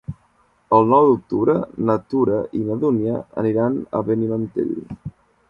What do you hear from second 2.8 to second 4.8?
Dúnia aniran a Benimantell.